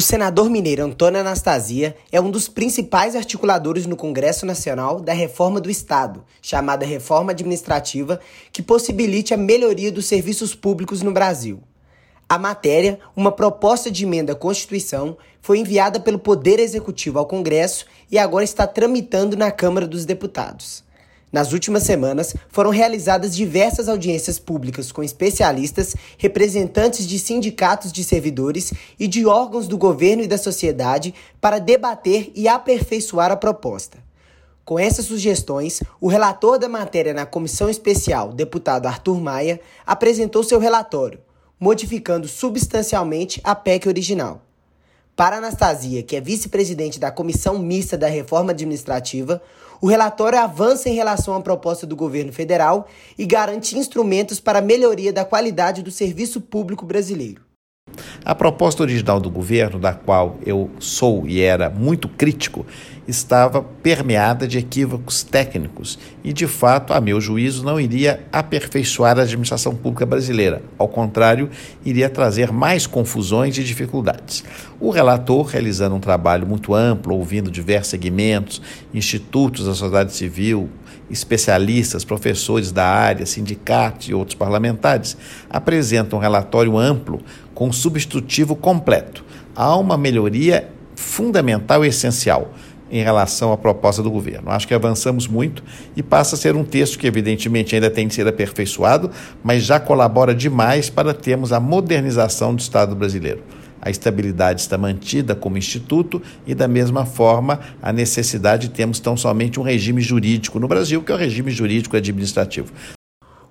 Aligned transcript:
O 0.00 0.02
senador 0.02 0.48
mineiro 0.48 0.82
Antônio 0.82 1.20
Anastasia 1.20 1.94
é 2.10 2.18
um 2.18 2.30
dos 2.30 2.48
principais 2.48 3.14
articuladores 3.14 3.84
no 3.84 3.96
Congresso 3.96 4.46
Nacional 4.46 4.98
da 4.98 5.12
reforma 5.12 5.60
do 5.60 5.68
Estado, 5.68 6.24
chamada 6.40 6.86
Reforma 6.86 7.32
Administrativa, 7.32 8.18
que 8.50 8.62
possibilite 8.62 9.34
a 9.34 9.36
melhoria 9.36 9.92
dos 9.92 10.06
serviços 10.06 10.54
públicos 10.54 11.02
no 11.02 11.12
Brasil. 11.12 11.62
A 12.26 12.38
matéria, 12.38 12.98
uma 13.14 13.30
proposta 13.30 13.90
de 13.90 14.04
emenda 14.04 14.32
à 14.32 14.34
Constituição, 14.34 15.18
foi 15.42 15.58
enviada 15.58 16.00
pelo 16.00 16.18
Poder 16.18 16.58
Executivo 16.58 17.18
ao 17.18 17.26
Congresso 17.26 17.84
e 18.10 18.16
agora 18.16 18.42
está 18.42 18.66
tramitando 18.66 19.36
na 19.36 19.50
Câmara 19.50 19.86
dos 19.86 20.06
Deputados. 20.06 20.82
Nas 21.32 21.52
últimas 21.52 21.84
semanas, 21.84 22.34
foram 22.48 22.70
realizadas 22.70 23.36
diversas 23.36 23.88
audiências 23.88 24.38
públicas 24.38 24.90
com 24.90 25.02
especialistas, 25.02 25.94
representantes 26.18 27.06
de 27.06 27.20
sindicatos 27.20 27.92
de 27.92 28.02
servidores 28.02 28.72
e 28.98 29.06
de 29.06 29.24
órgãos 29.24 29.68
do 29.68 29.78
governo 29.78 30.24
e 30.24 30.26
da 30.26 30.36
sociedade 30.36 31.14
para 31.40 31.60
debater 31.60 32.32
e 32.34 32.48
aperfeiçoar 32.48 33.30
a 33.30 33.36
proposta. 33.36 33.98
Com 34.64 34.78
essas 34.78 35.06
sugestões, 35.06 35.82
o 36.00 36.08
relator 36.08 36.58
da 36.58 36.68
matéria 36.68 37.14
na 37.14 37.26
comissão 37.26 37.70
especial, 37.70 38.32
deputado 38.32 38.86
Arthur 38.86 39.20
Maia, 39.20 39.60
apresentou 39.86 40.42
seu 40.42 40.58
relatório, 40.58 41.20
modificando 41.58 42.26
substancialmente 42.26 43.40
a 43.44 43.54
PEC 43.54 43.88
original. 43.88 44.42
Para 45.16 45.36
Anastasia, 45.36 46.02
que 46.02 46.16
é 46.16 46.20
vice-presidente 46.20 46.98
da 46.98 47.10
Comissão 47.10 47.58
Mista 47.58 47.98
da 47.98 48.08
Reforma 48.08 48.52
Administrativa, 48.52 49.42
o 49.80 49.86
relatório 49.86 50.38
avança 50.38 50.88
em 50.88 50.94
relação 50.94 51.34
à 51.34 51.40
proposta 51.40 51.86
do 51.86 51.96
governo 51.96 52.32
federal 52.32 52.86
e 53.18 53.26
garante 53.26 53.76
instrumentos 53.76 54.40
para 54.40 54.58
a 54.58 54.62
melhoria 54.62 55.12
da 55.12 55.24
qualidade 55.24 55.82
do 55.82 55.90
serviço 55.90 56.40
público 56.40 56.84
brasileiro. 56.84 57.42
A 58.24 58.34
proposta 58.34 58.82
original 58.82 59.18
do 59.18 59.30
governo, 59.30 59.78
da 59.78 59.92
qual 59.92 60.36
eu 60.44 60.70
sou 60.78 61.26
e 61.26 61.40
era 61.40 61.68
muito 61.68 62.08
crítico, 62.08 62.64
estava 63.10 63.62
permeada 63.62 64.46
de 64.46 64.58
equívocos 64.58 65.22
técnicos 65.22 65.98
e, 66.24 66.32
de 66.32 66.46
fato, 66.46 66.92
a 66.92 67.00
meu 67.00 67.20
juízo, 67.20 67.64
não 67.64 67.78
iria 67.78 68.24
aperfeiçoar 68.32 69.18
a 69.18 69.22
administração 69.22 69.74
pública 69.74 70.06
brasileira. 70.06 70.62
Ao 70.78 70.88
contrário, 70.88 71.50
iria 71.84 72.08
trazer 72.08 72.52
mais 72.52 72.86
confusões 72.86 73.58
e 73.58 73.64
dificuldades. 73.64 74.44
O 74.78 74.90
relator, 74.90 75.46
realizando 75.46 75.94
um 75.94 76.00
trabalho 76.00 76.46
muito 76.46 76.74
amplo, 76.74 77.14
ouvindo 77.14 77.50
diversos 77.50 77.90
segmentos, 77.90 78.62
institutos 78.94 79.66
da 79.66 79.74
sociedade 79.74 80.12
civil, 80.14 80.68
especialistas, 81.10 82.04
professores 82.04 82.70
da 82.70 82.86
área, 82.86 83.26
sindicatos 83.26 84.08
e 84.08 84.14
outros 84.14 84.36
parlamentares, 84.36 85.16
apresenta 85.50 86.14
um 86.14 86.20
relatório 86.20 86.78
amplo 86.78 87.20
com 87.52 87.72
substitutivo 87.72 88.54
completo. 88.54 89.24
Há 89.54 89.76
uma 89.76 89.98
melhoria 89.98 90.68
fundamental 90.94 91.84
e 91.84 91.88
essencial 91.88 92.52
em 92.90 93.02
relação 93.02 93.52
à 93.52 93.56
proposta 93.56 94.02
do 94.02 94.10
governo. 94.10 94.50
Acho 94.50 94.66
que 94.66 94.74
avançamos 94.74 95.26
muito 95.26 95.62
e 95.96 96.02
passa 96.02 96.34
a 96.34 96.38
ser 96.38 96.56
um 96.56 96.64
texto 96.64 96.98
que, 96.98 97.06
evidentemente, 97.06 97.74
ainda 97.74 97.90
tem 97.90 98.08
de 98.08 98.14
ser 98.14 98.26
aperfeiçoado, 98.26 99.10
mas 99.42 99.62
já 99.62 99.78
colabora 99.78 100.34
demais 100.34 100.90
para 100.90 101.14
termos 101.14 101.52
a 101.52 101.60
modernização 101.60 102.54
do 102.54 102.60
Estado 102.60 102.94
brasileiro. 102.94 103.42
A 103.82 103.88
estabilidade 103.88 104.60
está 104.60 104.76
mantida 104.76 105.34
como 105.34 105.56
instituto 105.56 106.20
e, 106.46 106.54
da 106.54 106.68
mesma 106.68 107.06
forma, 107.06 107.60
a 107.80 107.92
necessidade 107.92 108.68
de 108.68 108.74
termos 108.74 109.00
tão 109.00 109.16
somente 109.16 109.58
um 109.58 109.62
regime 109.62 110.02
jurídico 110.02 110.60
no 110.60 110.68
Brasil, 110.68 111.02
que 111.02 111.10
é 111.10 111.14
o 111.14 111.18
regime 111.18 111.50
jurídico 111.50 111.96
administrativo. 111.96 112.72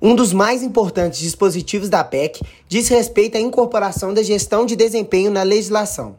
Um 0.01 0.15
dos 0.15 0.31
mais 0.31 0.63
importantes 0.63 1.19
dispositivos 1.19 1.89
da 1.89 2.03
PEC 2.03 2.41
diz 2.69 2.87
respeito 2.87 3.37
à 3.37 3.41
incorporação 3.41 4.13
da 4.13 4.23
gestão 4.23 4.65
de 4.65 4.75
desempenho 4.75 5.31
na 5.31 5.43
legislação. 5.43 6.15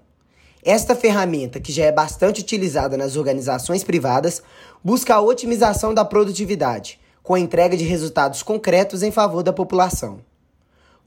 Esta 0.62 0.94
ferramenta, 0.94 1.58
que 1.58 1.72
já 1.72 1.84
é 1.84 1.92
bastante 1.92 2.42
utilizada 2.42 2.96
nas 2.96 3.16
organizações 3.16 3.82
privadas, 3.82 4.42
busca 4.84 5.14
a 5.14 5.20
otimização 5.20 5.94
da 5.94 6.04
produtividade, 6.04 7.00
com 7.22 7.34
a 7.34 7.40
entrega 7.40 7.76
de 7.76 7.84
resultados 7.84 8.42
concretos 8.42 9.02
em 9.02 9.10
favor 9.10 9.42
da 9.42 9.52
população. 9.52 10.20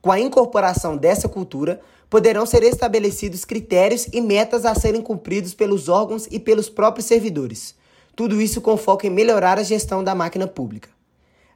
Com 0.02 0.12
a 0.12 0.20
incorporação 0.20 0.98
dessa 0.98 1.30
cultura, 1.30 1.80
poderão 2.10 2.46
ser 2.46 2.64
estabelecidos 2.64 3.46
critérios 3.46 4.08
e 4.12 4.22
metas 4.22 4.66
a 4.66 4.74
serem 4.74 5.02
cumpridos 5.02 5.54
pelos 5.54 5.88
órgãos 5.88 6.28
e 6.32 6.40
pelos 6.40 6.68
próprios 6.68 7.06
servidores. 7.06 7.76
Tudo 8.16 8.42
isso 8.42 8.60
com 8.60 8.76
foco 8.76 9.06
em 9.06 9.10
melhorar 9.10 9.58
a 9.60 9.64
gestão 9.64 10.04
da 10.04 10.16
máquina 10.16 10.48
pública. 10.48 10.90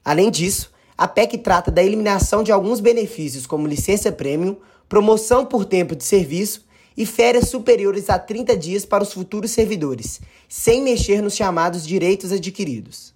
Além 0.05 0.31
disso, 0.31 0.71
a 0.97 1.07
PEC 1.07 1.39
trata 1.39 1.69
da 1.69 1.83
eliminação 1.83 2.41
de 2.41 2.51
alguns 2.51 2.79
benefícios, 2.79 3.45
como 3.45 3.67
licença 3.67 4.11
premium, 4.11 4.55
promoção 4.87 5.45
por 5.45 5.65
tempo 5.65 5.95
de 5.95 6.03
serviço 6.03 6.66
e 6.97 7.05
férias 7.05 7.49
superiores 7.49 8.09
a 8.09 8.17
30 8.17 8.57
dias 8.57 8.83
para 8.83 9.03
os 9.03 9.13
futuros 9.13 9.51
servidores, 9.51 10.19
sem 10.49 10.81
mexer 10.81 11.21
nos 11.21 11.35
chamados 11.35 11.85
direitos 11.85 12.31
adquiridos. 12.31 13.13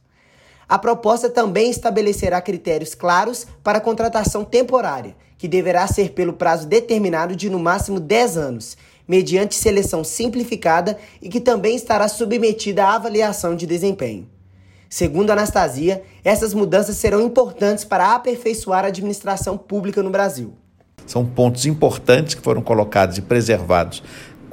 A 0.70 0.80
proposta 0.80 1.30
também 1.30 1.70
estabelecerá 1.70 2.40
critérios 2.40 2.96
claros 2.96 3.46
para 3.64 3.80
a 3.80 3.82
contratação 3.82 4.46
temporária, 4.46 5.16
que 5.38 5.48
deverá 5.48 5.88
ser 5.88 6.12
pelo 6.12 6.34
prazo 6.34 6.68
determinado 6.68 7.36
de 7.36 7.50
no 7.50 7.60
máximo 7.60 8.00
10 8.00 8.38
anos, 8.38 8.78
mediante 9.08 9.56
seleção 9.56 10.04
simplificada 10.04 10.98
e 11.22 11.28
que 11.28 11.42
também 11.42 11.76
estará 11.76 12.08
submetida 12.08 12.86
à 12.86 12.96
avaliação 12.96 13.56
de 13.56 13.66
desempenho. 13.66 14.30
Segundo 14.88 15.32
Anastasia, 15.32 16.04
essas 16.24 16.54
mudanças 16.54 16.98
serão 16.98 17.22
importantes 17.22 17.84
para 17.84 18.14
aperfeiçoar 18.14 18.86
a 18.86 18.90
administração 18.90 19.58
pública 19.58 20.04
no 20.04 20.10
Brasil. 20.10 20.54
São 21.06 21.26
pontos 21.26 21.66
importantes 21.66 22.36
que 22.36 22.42
foram 22.42 22.62
colocados 22.62 23.18
e 23.18 23.22
preservados 23.22 24.04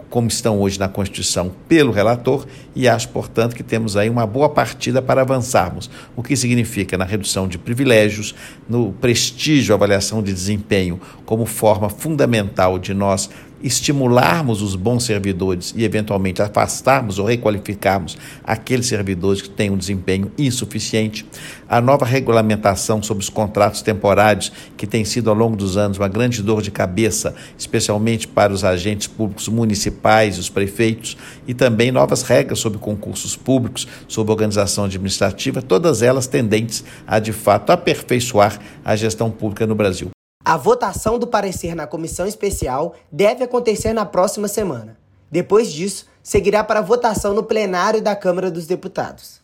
como 0.08 0.28
estão 0.28 0.58
hoje 0.60 0.78
na 0.78 0.88
Constituição 0.88 1.52
pelo 1.68 1.92
relator, 1.92 2.46
e 2.74 2.88
acho, 2.88 3.08
portanto, 3.10 3.54
que 3.54 3.62
temos 3.62 3.96
aí 3.96 4.08
uma 4.08 4.26
boa 4.26 4.48
partida 4.48 5.02
para 5.02 5.20
avançarmos, 5.20 5.90
o 6.16 6.22
que 6.22 6.36
significa 6.36 6.96
na 6.96 7.04
redução 7.04 7.46
de 7.46 7.58
privilégios, 7.58 8.34
no 8.68 8.92
prestígio, 8.92 9.74
avaliação 9.74 10.22
de 10.22 10.32
desempenho 10.32 11.00
como 11.24 11.44
forma 11.44 11.88
fundamental 11.88 12.78
de 12.78 12.94
nós 12.94 13.28
estimularmos 13.62 14.62
os 14.62 14.74
bons 14.74 15.04
servidores 15.04 15.74
e, 15.76 15.84
eventualmente, 15.84 16.42
afastarmos 16.42 17.18
ou 17.18 17.26
requalificarmos 17.26 18.16
aqueles 18.44 18.86
servidores 18.86 19.42
que 19.42 19.50
têm 19.50 19.70
um 19.70 19.76
desempenho 19.76 20.30
insuficiente. 20.38 21.26
A 21.68 21.80
nova 21.80 22.04
regulamentação 22.04 23.02
sobre 23.02 23.22
os 23.22 23.28
contratos 23.28 23.82
temporários, 23.82 24.52
que 24.76 24.86
tem 24.86 25.04
sido 25.04 25.30
ao 25.30 25.36
longo 25.36 25.56
dos 25.56 25.76
anos 25.76 25.98
uma 25.98 26.08
grande 26.08 26.42
dor 26.42 26.62
de 26.62 26.70
cabeça, 26.70 27.34
especialmente 27.58 28.26
para 28.26 28.52
os 28.52 28.64
agentes 28.64 29.06
públicos 29.06 29.48
municipais 29.48 30.36
e 30.36 30.40
os 30.40 30.48
prefeitos, 30.48 31.16
e 31.46 31.54
também 31.54 31.90
novas 31.90 32.22
regras 32.22 32.58
sobre 32.58 32.78
concursos 32.78 33.36
públicos, 33.36 33.86
sobre 34.06 34.32
organização 34.32 34.84
administrativa, 34.84 35.60
todas 35.62 36.02
elas 36.02 36.26
tendentes 36.26 36.84
a, 37.06 37.18
de 37.18 37.32
fato, 37.32 37.70
aperfeiçoar 37.70 38.58
a 38.84 38.96
gestão 38.96 39.30
pública 39.30 39.66
no 39.66 39.74
Brasil. 39.74 40.10
A 40.44 40.56
votação 40.56 41.18
do 41.18 41.26
parecer 41.26 41.74
na 41.74 41.86
comissão 41.86 42.26
especial 42.26 42.94
deve 43.12 43.44
acontecer 43.44 43.92
na 43.92 44.06
próxima 44.06 44.48
semana. 44.48 44.96
Depois 45.30 45.70
disso, 45.70 46.06
seguirá 46.22 46.64
para 46.64 46.80
votação 46.80 47.34
no 47.34 47.42
plenário 47.42 48.00
da 48.00 48.16
Câmara 48.16 48.50
dos 48.50 48.66
Deputados. 48.66 49.36